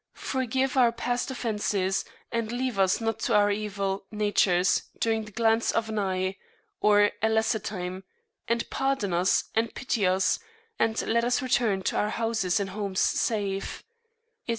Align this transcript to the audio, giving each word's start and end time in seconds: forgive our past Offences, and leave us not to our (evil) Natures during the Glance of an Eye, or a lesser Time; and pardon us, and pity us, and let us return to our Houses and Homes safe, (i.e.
forgive 0.15 0.75
our 0.75 0.91
past 0.91 1.29
Offences, 1.29 2.03
and 2.31 2.51
leave 2.51 2.79
us 2.79 2.99
not 2.99 3.19
to 3.19 3.35
our 3.35 3.51
(evil) 3.51 4.07
Natures 4.09 4.89
during 4.99 5.25
the 5.25 5.31
Glance 5.31 5.69
of 5.71 5.89
an 5.89 5.99
Eye, 5.99 6.37
or 6.79 7.11
a 7.21 7.29
lesser 7.29 7.59
Time; 7.59 8.03
and 8.47 8.67
pardon 8.71 9.13
us, 9.13 9.43
and 9.53 9.75
pity 9.75 10.07
us, 10.07 10.39
and 10.79 10.99
let 11.05 11.23
us 11.23 11.39
return 11.43 11.83
to 11.83 11.97
our 11.97 12.09
Houses 12.09 12.59
and 12.59 12.71
Homes 12.71 12.99
safe, 12.99 13.83
(i.e. 14.47 14.49